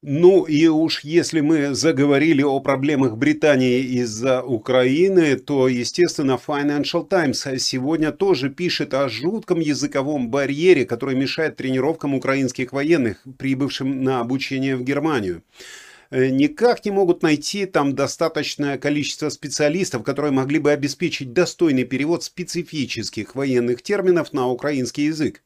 Ну 0.05 0.43
и 0.43 0.67
уж 0.67 1.05
если 1.05 1.39
мы 1.39 1.73
заговорили 1.73 2.41
о 2.41 2.59
проблемах 2.59 3.15
Британии 3.15 3.79
из-за 4.01 4.41
Украины, 4.43 5.37
то, 5.37 5.69
естественно, 5.69 6.37
Financial 6.45 7.07
Times 7.07 7.47
сегодня 7.59 8.11
тоже 8.11 8.49
пишет 8.49 8.93
о 8.93 9.07
жутком 9.07 9.61
языковом 9.61 10.29
барьере, 10.29 10.85
который 10.85 11.15
мешает 11.15 11.55
тренировкам 11.55 12.15
украинских 12.15 12.73
военных, 12.73 13.23
прибывшим 13.37 14.03
на 14.03 14.19
обучение 14.19 14.75
в 14.75 14.83
Германию 14.83 15.41
э, 16.11 16.27
никак 16.27 16.83
не 16.83 16.91
могут 16.91 17.23
найти 17.23 17.65
там 17.65 17.95
достаточное 17.95 18.77
количество 18.77 19.29
специалистов, 19.29 20.03
которые 20.03 20.33
могли 20.33 20.59
бы 20.59 20.71
обеспечить 20.71 21.31
достойный 21.31 21.85
перевод 21.85 22.25
специфических 22.25 23.35
военных 23.35 23.81
терминов 23.81 24.33
на 24.33 24.49
украинский 24.49 25.05
язык. 25.05 25.41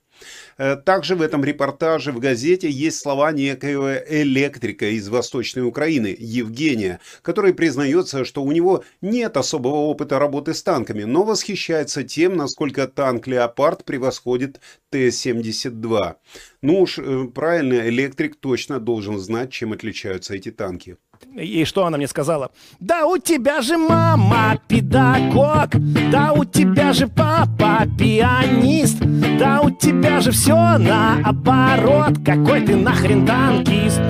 Э, 0.58 0.76
также 0.76 1.16
в 1.16 1.22
этом 1.22 1.44
репортаже 1.44 2.12
в 2.12 2.20
газете 2.20 2.70
есть 2.70 3.00
слова 3.00 3.32
некоего 3.32 3.94
электрика 3.96 4.90
из 4.90 5.08
Восточной 5.10 5.62
Украины, 5.64 6.16
Евгения, 6.18 7.00
который 7.22 7.54
признается, 7.54 8.26
что 8.26 8.44
у 8.44 8.52
него 8.52 8.84
нет 9.02 9.38
особого 9.38 9.76
опыта 9.76 10.20
работы 10.20 10.54
с 10.54 10.64
танками, 10.64 11.04
но 11.04 11.24
восхищается 11.24 12.04
тем, 12.04 12.36
насколько 12.36 12.88
танк 12.88 13.28
«Леопард» 13.28 13.86
превосходит 13.86 14.60
Т-72. 14.90 16.16
Ну 16.62 16.82
уж 16.82 16.98
э, 17.00 17.26
правильно, 17.34 17.88
электрик 17.88 18.36
точно 18.36 18.80
должен 18.80 19.20
знать, 19.20 19.52
чем 19.52 19.74
отличаются 19.74 20.34
эти 20.34 20.52
танки. 20.52 20.98
И 21.36 21.66
что 21.66 21.86
она 21.86 21.98
мне 21.98 22.08
сказала? 22.08 22.52
Да 22.80 23.06
у 23.06 23.18
тебя 23.18 23.62
же 23.62 23.78
мама 23.78 24.60
педагог, 24.68 25.70
да 26.12 26.34
у 26.34 26.46
тебя 26.46 26.94
же 26.94 27.08
папа 27.08 27.86
пианист, 27.98 29.00
да 29.40 29.62
у 29.62 29.70
тебя 29.70 30.22
же 30.22 30.32
все 30.32 30.78
наоборот, 30.78 32.18
какой 32.26 32.62
ты 32.62 32.76
нахрен 32.76 33.26
танкист. 33.26 34.02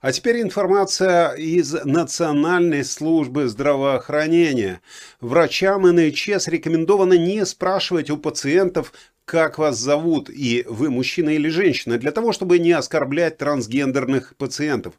А 0.00 0.12
теперь 0.12 0.40
информация 0.40 1.32
из 1.32 1.72
Национальной 1.72 2.84
службы 2.84 3.48
здравоохранения. 3.48 4.80
Врачам 5.20 5.82
НХС 5.82 6.46
рекомендовано 6.46 7.14
не 7.14 7.44
спрашивать 7.44 8.08
у 8.08 8.16
пациентов, 8.16 8.92
как 9.24 9.58
вас 9.58 9.76
зовут 9.76 10.30
и 10.30 10.64
вы 10.68 10.90
мужчина 10.90 11.30
или 11.30 11.48
женщина, 11.48 11.98
для 11.98 12.12
того, 12.12 12.32
чтобы 12.32 12.60
не 12.60 12.70
оскорблять 12.70 13.38
трансгендерных 13.38 14.36
пациентов. 14.36 14.94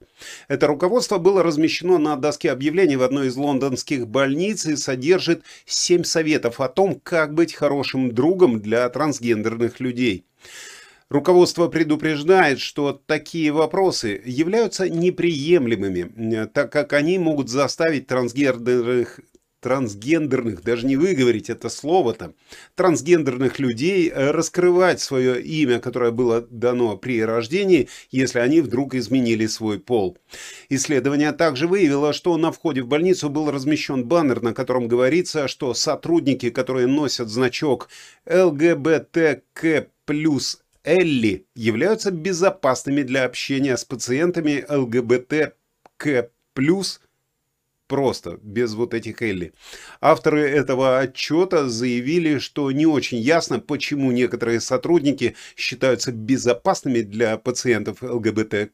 Это 0.50 0.68
руководство 0.68 1.18
было 1.18 1.44
размещено 1.44 1.98
на 1.98 2.18
доске 2.18 2.52
объявлений 2.52 2.98
в 2.98 3.04
одной 3.04 3.28
из 3.28 3.38
лондонских 3.38 4.06
больниц 4.06 4.66
и 4.66 4.76
содержит 4.76 5.44
7 5.66 6.04
советов 6.04 6.60
о 6.60 6.68
том, 6.68 7.00
как 7.02 7.34
быть 7.34 7.54
хорошим 7.54 8.14
другом 8.14 8.60
для 8.60 8.90
трансгендерных 8.90 9.80
людей. 9.80 10.26
Руководство 11.10 11.70
предупреждает, 11.70 12.60
что 12.60 12.94
такие 12.94 13.52
вопросы 13.52 14.22
являются 14.26 14.88
неприемлемыми, 14.88 16.46
так 16.46 16.72
как 16.72 16.94
они 16.94 17.18
могут 17.18 17.50
заставить 17.50 18.06
трансгендерных 18.06 19.20
трансгендерных, 19.60 20.64
даже 20.64 20.86
не 20.86 20.96
выговорить 20.96 21.50
это 21.50 21.70
слово-то, 21.70 22.34
трансгендерных 22.76 23.60
людей 23.60 24.10
э, 24.10 24.32
раскрывать 24.32 25.02
свое 25.02 25.42
имя, 25.42 25.80
которое 25.80 26.12
было 26.12 26.42
дано 26.50 26.96
при 26.98 27.22
рождении, 27.22 27.90
если 28.10 28.40
они 28.40 28.62
вдруг 28.62 28.96
изменили 28.96 29.48
свой 29.48 29.80
пол. 29.80 30.18
Исследование 30.70 31.32
также 31.34 31.68
выявило, 31.68 32.14
что 32.14 32.38
на 32.38 32.52
входе 32.52 32.82
в 32.82 32.88
больницу 32.88 33.30
был 33.30 33.52
размещен 33.52 34.06
баннер, 34.06 34.42
на 34.42 34.54
котором 34.54 34.88
говорится, 34.88 35.48
что 35.48 35.74
сотрудники, 35.74 36.50
которые 36.50 36.88
носят 36.88 37.30
значок 37.30 37.90
ЛГБТК 38.26 39.88
плюс 40.06 40.62
Элли 40.90 41.46
являются 41.54 42.10
безопасными 42.10 43.04
для 43.04 43.26
общения 43.26 43.78
с 43.78 43.86
пациентами 43.86 44.66
ЛГБТК+, 44.68 46.32
просто, 47.88 48.40
без 48.42 48.74
вот 48.74 48.96
этих 48.96 49.22
Элли. 49.22 49.54
Авторы 50.02 50.50
этого 50.50 50.98
отчета 50.98 51.70
заявили, 51.70 52.40
что 52.40 52.72
не 52.72 52.88
очень 52.88 53.20
ясно, 53.20 53.60
почему 53.60 54.12
некоторые 54.12 54.60
сотрудники 54.60 55.36
считаются 55.56 56.12
безопасными 56.12 57.02
для 57.02 57.38
пациентов 57.38 58.02
ЛГБТК+, 58.02 58.72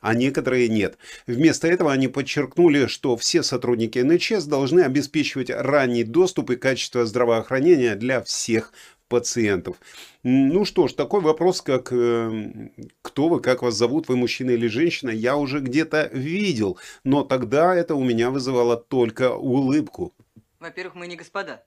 а 0.00 0.14
некоторые 0.14 0.68
нет. 0.68 0.98
Вместо 1.26 1.66
этого 1.68 1.92
они 1.92 2.08
подчеркнули, 2.08 2.86
что 2.86 3.16
все 3.16 3.42
сотрудники 3.42 3.98
НХС 3.98 4.44
должны 4.44 4.80
обеспечивать 4.80 5.50
ранний 5.50 6.04
доступ 6.04 6.50
и 6.50 6.56
качество 6.56 7.06
здравоохранения 7.06 7.94
для 7.94 8.20
всех 8.22 8.72
пациентов. 9.12 9.76
Ну 10.22 10.64
что 10.64 10.88
ж, 10.88 10.94
такой 10.94 11.20
вопрос, 11.20 11.60
как 11.60 11.92
э, 11.92 12.70
кто 13.02 13.28
вы, 13.28 13.40
как 13.42 13.60
вас 13.60 13.74
зовут, 13.74 14.08
вы 14.08 14.16
мужчина 14.16 14.52
или 14.52 14.68
женщина, 14.68 15.10
я 15.10 15.36
уже 15.36 15.60
где-то 15.60 16.08
видел, 16.14 16.78
но 17.04 17.22
тогда 17.22 17.74
это 17.74 17.94
у 17.94 18.02
меня 18.02 18.30
вызывало 18.30 18.78
только 18.78 19.34
улыбку. 19.34 20.14
Во-первых, 20.60 20.94
мы 20.94 21.06
не 21.06 21.16
господа. 21.16 21.62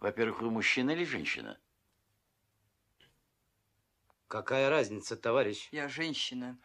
Во-первых, 0.00 0.40
вы 0.40 0.50
мужчина 0.50 0.92
или 0.92 1.04
женщина? 1.04 1.58
Какая 4.28 4.70
разница, 4.70 5.14
товарищ? 5.16 5.68
Я 5.72 5.88
женщина. 5.88 6.56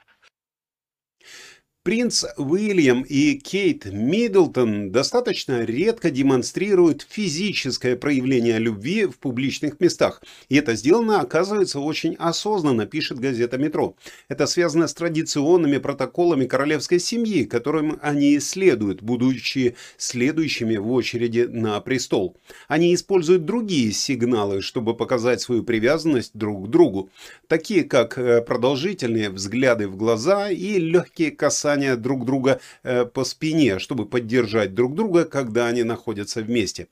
Принц 1.83 2.23
Уильям 2.37 3.01
и 3.01 3.33
Кейт 3.33 3.87
Миддлтон 3.91 4.93
достаточно 4.93 5.65
редко 5.65 6.11
демонстрируют 6.11 7.05
физическое 7.09 7.97
проявление 7.97 8.57
любви 8.57 9.03
в 9.05 9.19
публичных 9.19 9.81
местах. 9.81 10.23
И 10.47 10.55
это 10.55 10.75
сделано, 10.75 11.19
оказывается, 11.19 11.81
очень 11.81 12.15
осознанно, 12.17 12.85
пишет 12.85 13.19
газета 13.19 13.57
«Метро». 13.57 13.97
Это 14.29 14.47
связано 14.47 14.87
с 14.87 14.93
традиционными 14.93 15.77
протоколами 15.77 16.45
королевской 16.45 16.99
семьи, 16.99 17.43
которым 17.43 17.99
они 18.01 18.39
следуют, 18.39 19.01
будучи 19.01 19.75
следующими 19.97 20.77
в 20.77 20.89
очереди 20.89 21.49
на 21.51 21.81
престол. 21.81 22.37
Они 22.69 22.95
используют 22.95 23.43
другие 23.43 23.91
сигналы, 23.91 24.61
чтобы 24.61 24.95
показать 24.95 25.41
свою 25.41 25.63
привязанность 25.63 26.31
друг 26.33 26.67
к 26.67 26.69
другу, 26.69 27.09
такие 27.49 27.83
как 27.83 28.17
э, 28.17 28.41
продолжительные 28.41 29.29
взгляды 29.29 29.89
в 29.89 29.97
глаза 29.97 30.49
и 30.49 30.79
легкие 30.79 31.31
касания 31.31 31.72
касания 31.73 31.95
друг 31.95 32.25
друга 32.25 32.59
э, 32.83 33.05
по 33.05 33.23
спине, 33.23 33.79
чтобы 33.79 34.05
поддержать 34.05 34.73
друг 34.73 34.95
друга, 34.95 35.25
когда 35.25 35.67
они 35.67 35.83
находятся 35.83 36.41
вместе. 36.41 36.87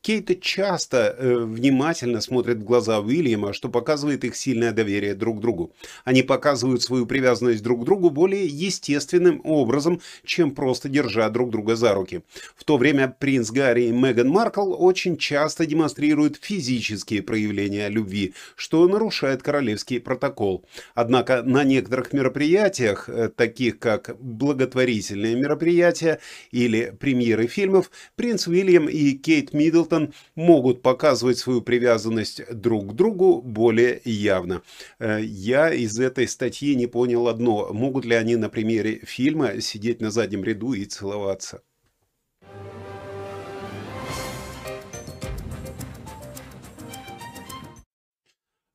Кейт 0.00 0.40
часто 0.40 0.96
э, 1.18 1.36
внимательно 1.44 2.20
смотрит 2.20 2.58
в 2.58 2.64
глаза 2.64 2.98
Уильяма, 2.98 3.52
что 3.52 3.68
показывает 3.68 4.24
их 4.24 4.36
сильное 4.36 4.72
доверие 4.72 5.14
друг 5.14 5.40
другу. 5.40 5.70
Они 6.04 6.22
показывают 6.22 6.82
свою 6.82 7.06
привязанность 7.06 7.62
друг 7.62 7.82
к 7.82 7.84
другу 7.84 8.10
более 8.10 8.46
естественным 8.46 9.40
образом, 9.44 10.00
чем 10.24 10.50
просто 10.50 10.88
держа 10.88 11.28
друг 11.30 11.50
друга 11.50 11.76
за 11.76 11.94
руки. 11.94 12.22
В 12.56 12.64
то 12.64 12.76
время 12.76 13.08
принц 13.08 13.50
Гарри 13.50 13.84
и 13.84 13.92
Меган 13.92 14.28
Маркл 14.28 14.74
очень 14.78 15.16
часто 15.16 15.66
демонстрируют 15.66 16.38
физические 16.40 17.22
проявления 17.22 17.88
любви, 17.88 18.34
что 18.56 18.88
нарушает 18.88 19.42
королевский 19.42 20.00
протокол. 20.00 20.64
Однако 20.94 21.42
на 21.42 21.64
некоторых 21.64 22.12
мероприятиях, 22.12 23.08
э, 23.08 23.28
таких 23.28 23.78
как 23.78 24.16
благотворительные 24.24 25.36
мероприятия 25.36 26.18
или 26.50 26.96
премьеры 26.98 27.46
фильмов, 27.46 27.90
принц 28.16 28.48
Уильям 28.48 28.88
и 28.88 29.12
Кейт 29.12 29.52
Миддлтон 29.52 30.14
могут 30.34 30.82
показывать 30.82 31.38
свою 31.38 31.62
привязанность 31.62 32.42
друг 32.52 32.92
к 32.92 32.94
другу 32.94 33.42
более 33.42 34.00
явно. 34.04 34.62
Э, 34.98 35.20
я 35.22 35.72
из 35.72 35.98
этой 36.00 36.26
статьи 36.26 36.74
не 36.74 36.86
понял 36.86 37.28
одно. 37.28 37.72
Могут 37.72 38.04
ли 38.04 38.14
они 38.14 38.36
на 38.36 38.48
примере 38.48 39.00
фильма 39.04 39.60
сидеть 39.60 40.00
на 40.00 40.10
заднем 40.10 40.42
ряду 40.42 40.72
и 40.72 40.84
целоваться? 40.84 41.62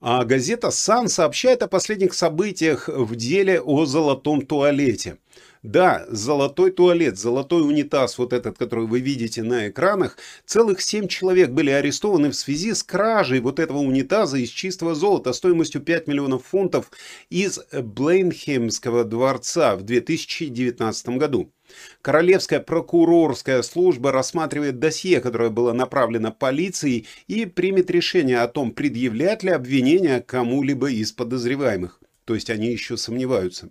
А 0.01 0.23
газета 0.23 0.71
«Сан» 0.71 1.09
сообщает 1.09 1.62
о 1.62 1.67
последних 1.67 2.13
событиях 2.13 2.88
в 2.88 3.17
деле 3.17 3.59
о 3.59 3.85
золотом 3.85 4.45
туалете. 4.45 5.17
Да, 5.62 6.06
золотой 6.08 6.72
туалет, 6.72 7.17
золотой 7.17 7.67
унитаз, 7.67 8.17
вот 8.17 8.32
этот, 8.32 8.58
который 8.58 8.88
вы 8.88 9.02
видите 9.02 9.43
на 9.43 9.67
экранах, 9.67 10.17
целых 10.45 10.80
семь 10.80 11.10
человек 11.10 11.50
были 11.50 11.69
арестованы 11.69 12.30
в 12.30 12.36
связи 12.36 12.74
с 12.74 12.82
кражей 12.82 13.41
вот 13.41 13.60
этого 13.60 13.80
унитаза 13.80 14.38
из 14.38 14.50
чистого 14.52 14.95
золота 14.95 15.34
стоимостью 15.34 15.82
5 15.82 16.08
миллионов 16.08 16.45
фунтов 16.45 16.89
из 17.30 17.60
Блейнхемского 17.74 19.04
дворца 19.04 19.76
в 19.76 19.84
2019 19.84 21.10
году. 21.17 21.52
Королевская 22.02 22.62
прокурорская 22.62 23.62
служба 23.62 24.13
рассматривает 24.13 24.80
досье, 24.80 25.19
которое 25.19 25.50
было 25.50 25.74
направлено 25.74 26.32
полицией 26.32 27.06
и 27.28 27.45
примет 27.45 27.91
решение 27.91 28.39
о 28.39 28.48
том, 28.48 28.72
предъявлять 28.72 29.43
ли 29.43 29.50
обвинения 29.50 30.22
кому-либо 30.22 30.89
из 30.89 31.12
подозреваемых 31.12 32.00
то 32.30 32.36
есть 32.36 32.52
они 32.52 32.68
еще 32.68 32.96
сомневаются. 32.96 33.70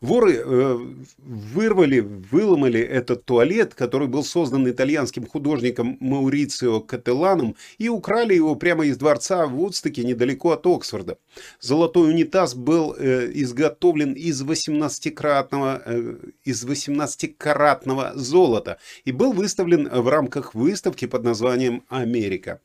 Воры 0.00 0.34
э, 0.36 0.78
вырвали, 1.18 1.98
выломали 1.98 2.78
этот 2.78 3.24
туалет, 3.24 3.74
который 3.74 4.06
был 4.06 4.22
создан 4.22 4.70
итальянским 4.70 5.26
художником 5.26 5.96
Маурицио 5.98 6.78
Кателаном, 6.82 7.56
и 7.78 7.88
украли 7.88 8.34
его 8.34 8.54
прямо 8.54 8.86
из 8.86 8.96
дворца 8.96 9.44
в 9.48 9.54
Вудстоке, 9.54 10.04
недалеко 10.04 10.52
от 10.52 10.64
Оксфорда. 10.68 11.18
Золотой 11.60 12.10
унитаз 12.10 12.54
был 12.54 12.94
э, 12.96 13.28
изготовлен 13.34 14.12
из 14.12 14.40
18-кратного, 14.40 15.82
э, 15.84 16.14
из 16.44 16.64
18-каратного 16.64 18.12
золота 18.14 18.78
и 19.04 19.10
был 19.10 19.32
выставлен 19.32 19.88
в 19.88 20.08
рамках 20.08 20.54
выставки 20.54 21.06
под 21.06 21.24
названием 21.24 21.82
«Америка». 21.88 22.60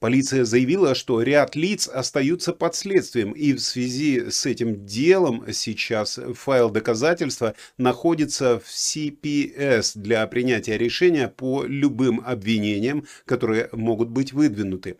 Полиция 0.00 0.44
заявила, 0.44 0.94
что 0.94 1.22
ряд 1.22 1.54
лиц 1.54 1.88
остаются 1.88 2.52
под 2.52 2.74
следствием, 2.74 3.32
и 3.32 3.52
в 3.52 3.60
связи 3.60 4.30
с 4.30 4.46
этим 4.46 4.84
делом 4.84 5.44
сейчас 5.52 6.18
файл 6.34 6.70
доказательства 6.70 7.54
находится 7.78 8.58
в 8.58 8.68
CPS 8.68 9.92
для 9.94 10.26
принятия 10.26 10.76
решения 10.76 11.28
по 11.28 11.64
любым 11.64 12.22
обвинениям, 12.24 13.06
которые 13.24 13.68
могут 13.72 14.08
быть 14.08 14.32
выдвинуты. 14.32 14.96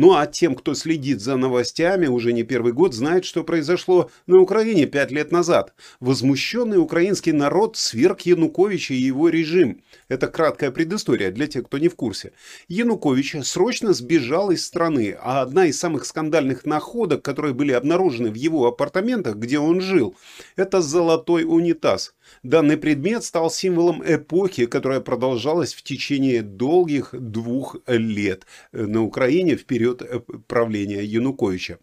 Ну 0.00 0.14
а 0.14 0.26
тем, 0.26 0.54
кто 0.54 0.72
следит 0.72 1.20
за 1.20 1.36
новостями 1.36 2.06
уже 2.06 2.32
не 2.32 2.42
первый 2.42 2.72
год, 2.72 2.94
знает, 2.94 3.26
что 3.26 3.44
произошло 3.44 4.10
на 4.26 4.38
Украине 4.38 4.86
пять 4.86 5.10
лет 5.10 5.30
назад. 5.30 5.74
Возмущенный 6.00 6.78
украинский 6.78 7.32
народ 7.32 7.76
сверг 7.76 8.22
Януковича 8.22 8.94
и 8.94 8.96
его 8.96 9.28
режим. 9.28 9.82
Это 10.08 10.28
краткая 10.28 10.70
предыстория 10.70 11.30
для 11.30 11.46
тех, 11.46 11.66
кто 11.66 11.76
не 11.76 11.88
в 11.88 11.96
курсе. 11.96 12.32
Янукович 12.66 13.44
срочно 13.44 13.92
сбежал 13.92 14.50
из 14.50 14.64
страны, 14.64 15.14
а 15.20 15.42
одна 15.42 15.66
из 15.66 15.78
самых 15.78 16.06
скандальных 16.06 16.64
находок, 16.64 17.20
которые 17.20 17.52
были 17.52 17.72
обнаружены 17.72 18.30
в 18.30 18.36
его 18.36 18.66
апартаментах, 18.66 19.36
где 19.36 19.58
он 19.58 19.82
жил, 19.82 20.16
это 20.56 20.80
золотой 20.80 21.44
унитаз. 21.44 22.14
Данный 22.42 22.76
предмет 22.76 23.24
стал 23.24 23.50
символом 23.50 24.02
эпохи, 24.04 24.66
которая 24.66 25.00
продолжалась 25.00 25.74
в 25.74 25.82
течение 25.82 26.42
долгих 26.42 27.10
двух 27.12 27.76
лет 27.86 28.46
на 28.72 29.02
Украине 29.02 29.56
в 29.56 29.64
период 29.64 30.02
э, 30.02 30.20
правления 30.46 31.02
Януковича. 31.02 31.78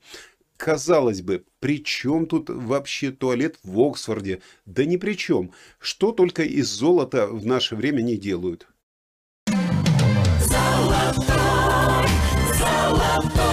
Казалось 0.57 1.21
бы, 1.21 1.45
при 1.59 1.83
чем 1.83 2.25
тут 2.25 2.49
вообще 2.49 3.11
туалет 3.11 3.59
в 3.63 3.79
Оксфорде? 3.79 4.41
Да 4.65 4.85
ни 4.85 4.97
при 4.97 5.13
чем. 5.13 5.51
Что 5.79 6.11
только 6.11 6.43
из 6.43 6.67
золота 6.67 7.27
в 7.27 7.45
наше 7.45 7.75
время 7.75 8.01
не 8.01 8.17
делают. 8.17 8.67
Золотой, 10.47 11.27
золотой, 12.57 13.47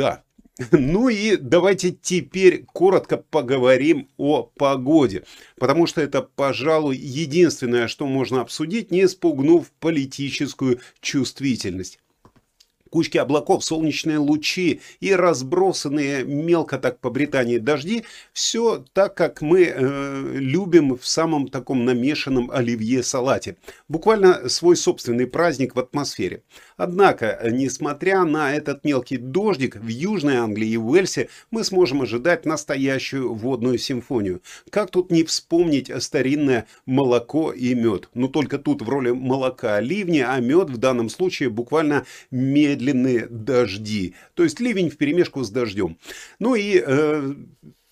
да, 0.00 0.24
ну 0.72 1.08
и 1.08 1.36
давайте 1.36 1.90
теперь 1.90 2.64
коротко 2.66 3.16
поговорим 3.16 4.08
о 4.18 4.42
погоде, 4.42 5.24
потому 5.58 5.86
что 5.86 6.02
это, 6.02 6.22
пожалуй, 6.22 6.96
единственное, 6.96 7.88
что 7.88 8.06
можно 8.06 8.42
обсудить, 8.42 8.90
не 8.90 9.08
спугнув 9.08 9.70
политическую 9.80 10.80
чувствительность 11.00 11.98
кучки 12.90 13.18
облаков, 13.18 13.64
солнечные 13.64 14.18
лучи 14.18 14.80
и 15.00 15.14
разбросанные 15.14 16.24
мелко 16.24 16.78
так 16.78 16.98
по 16.98 17.10
Британии 17.10 17.58
дожди, 17.58 18.04
все 18.32 18.84
так, 18.92 19.14
как 19.14 19.40
мы 19.40 19.64
э, 19.64 20.32
любим 20.34 20.96
в 20.96 21.06
самом 21.06 21.48
таком 21.48 21.84
намешанном 21.84 22.50
оливье-салате. 22.50 23.56
Буквально 23.88 24.48
свой 24.48 24.76
собственный 24.76 25.26
праздник 25.26 25.74
в 25.74 25.78
атмосфере. 25.78 26.42
Однако, 26.76 27.40
несмотря 27.50 28.24
на 28.24 28.54
этот 28.54 28.84
мелкий 28.84 29.16
дождик, 29.16 29.76
в 29.76 29.88
Южной 29.88 30.36
Англии 30.36 30.70
и 30.70 30.76
Уэльсе 30.76 31.28
мы 31.50 31.64
сможем 31.64 32.02
ожидать 32.02 32.44
настоящую 32.46 33.34
водную 33.34 33.78
симфонию. 33.78 34.42
Как 34.70 34.90
тут 34.90 35.10
не 35.10 35.24
вспомнить 35.24 35.90
старинное 36.02 36.66
молоко 36.86 37.52
и 37.52 37.74
мед? 37.74 38.08
Но 38.14 38.28
только 38.28 38.58
тут 38.58 38.82
в 38.82 38.88
роли 38.88 39.10
молока 39.10 39.80
ливни, 39.80 40.20
а 40.20 40.38
мед 40.40 40.70
в 40.70 40.76
данном 40.78 41.08
случае 41.08 41.50
буквально 41.50 42.04
медленные 42.80 43.26
дожди. 43.28 44.14
То 44.34 44.44
есть 44.44 44.60
ливень 44.60 44.90
в 44.90 44.96
перемешку 44.96 45.44
с 45.44 45.50
дождем. 45.50 45.98
Ну 46.38 46.54
и 46.54 46.82
э, 46.84 47.34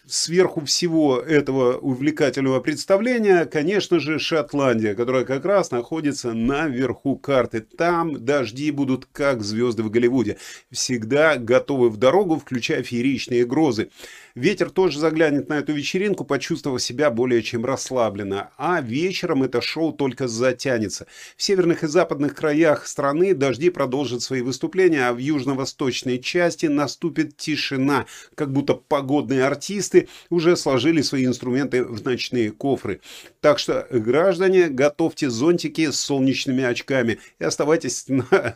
сверху 0.08 0.64
всего 0.64 1.18
этого 1.18 1.76
увлекательного 1.78 2.60
представления, 2.60 3.44
конечно 3.44 4.00
же, 4.00 4.18
Шотландия, 4.18 4.94
которая 4.94 5.24
как 5.24 5.44
раз 5.44 5.70
находится 5.70 6.32
наверху 6.32 7.16
карты. 7.16 7.60
Там 7.60 8.24
дожди 8.24 8.70
будут 8.70 9.06
как 9.12 9.42
звезды 9.42 9.82
в 9.82 9.90
Голливуде. 9.90 10.38
Всегда 10.70 11.36
готовы 11.36 11.90
в 11.90 11.96
дорогу, 11.96 12.38
включая 12.38 12.82
фееричные 12.82 13.44
грозы. 13.44 13.90
Ветер 14.34 14.70
тоже 14.70 15.00
заглянет 15.00 15.48
на 15.48 15.54
эту 15.54 15.72
вечеринку, 15.72 16.24
почувствовав 16.24 16.80
себя 16.80 17.10
более 17.10 17.42
чем 17.42 17.64
расслабленно. 17.64 18.50
А 18.56 18.80
вечером 18.80 19.42
это 19.42 19.60
шоу 19.60 19.92
только 19.92 20.28
затянется. 20.28 21.08
В 21.36 21.42
северных 21.42 21.82
и 21.82 21.88
западных 21.88 22.36
краях 22.36 22.86
страны 22.86 23.34
дожди 23.34 23.68
продолжат 23.68 24.22
свои 24.22 24.42
выступления, 24.42 25.08
а 25.08 25.12
в 25.12 25.18
южно-восточной 25.18 26.20
части 26.20 26.66
наступит 26.66 27.36
тишина, 27.36 28.06
как 28.36 28.52
будто 28.52 28.74
погодные 28.74 29.44
артисты 29.44 29.97
уже 30.30 30.56
сложили 30.56 31.02
свои 31.02 31.26
инструменты 31.26 31.84
в 31.84 32.04
ночные 32.04 32.50
кофры. 32.50 33.00
Так 33.40 33.58
что, 33.58 33.86
граждане, 33.90 34.68
готовьте 34.68 35.30
зонтики 35.30 35.90
с 35.90 35.98
солнечными 35.98 36.62
очками 36.62 37.18
и 37.38 37.44
оставайтесь 37.44 38.06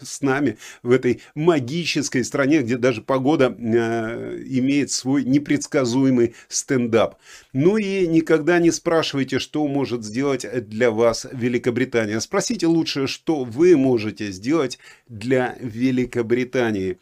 с 0.03 0.21
нами 0.21 0.59
в 0.83 0.91
этой 0.91 1.23
магической 1.35 2.25
стране, 2.25 2.61
где 2.61 2.77
даже 2.77 3.03
погода 3.03 3.55
э, 3.59 4.43
имеет 4.47 4.91
свой 4.91 5.25
непредсказуемый 5.25 5.73
предсказуемый 5.73 6.35
стендап. 6.49 7.17
Ну 7.53 7.77
и 7.77 8.07
никогда 8.07 8.59
не 8.59 8.71
спрашивайте, 8.71 9.39
что 9.39 9.67
может 9.67 10.05
сделать 10.05 10.47
для 10.69 10.91
вас 10.91 11.27
Великобритания. 11.33 12.21
Спросите 12.21 12.67
лучше, 12.67 13.07
что 13.07 13.45
вы 13.45 13.77
можете 13.77 14.31
сделать 14.31 14.79
для 15.09 15.57
Великобритании. 15.61 16.99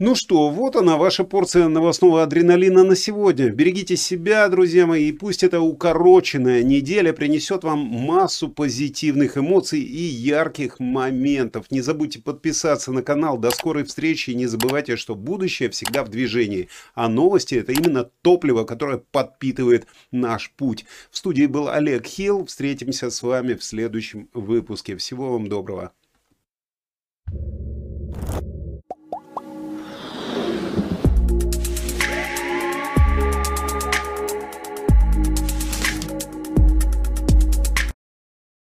Ну 0.00 0.16
что, 0.16 0.50
вот 0.50 0.74
она, 0.74 0.96
ваша 0.96 1.22
порция 1.22 1.68
новостного 1.68 2.24
адреналина 2.24 2.82
на 2.82 2.96
сегодня. 2.96 3.50
Берегите 3.50 3.94
себя, 3.94 4.48
друзья 4.48 4.88
мои, 4.88 5.08
и 5.08 5.12
пусть 5.12 5.44
эта 5.44 5.60
укороченная 5.60 6.64
неделя 6.64 7.12
принесет 7.12 7.62
вам 7.62 7.78
массу 7.78 8.48
позитивных 8.48 9.38
эмоций 9.38 9.78
и 9.78 10.02
ярких 10.02 10.80
моментов. 10.80 11.70
Не 11.70 11.80
забудьте 11.80 12.20
подписаться 12.20 12.90
на 12.90 13.02
канал. 13.04 13.38
До 13.38 13.52
скорой 13.52 13.84
встречи 13.84 14.30
и 14.30 14.34
не 14.34 14.46
забывайте, 14.46 14.96
что 14.96 15.14
будущее 15.14 15.70
всегда 15.70 16.02
в 16.02 16.08
движении. 16.08 16.68
А 16.96 17.08
новости 17.08 17.54
это 17.54 17.70
именно 17.70 18.10
топливо, 18.22 18.64
которое 18.64 18.98
подпитывает 18.98 19.86
наш 20.10 20.50
путь. 20.56 20.86
В 21.12 21.18
студии 21.18 21.46
был 21.46 21.68
Олег 21.68 22.04
Хилл. 22.04 22.46
Встретимся 22.46 23.10
с 23.10 23.22
вами 23.22 23.54
в 23.54 23.62
следующем 23.62 24.28
выпуске. 24.34 24.96
Всего 24.96 25.34
вам 25.34 25.46
доброго. 25.46 25.92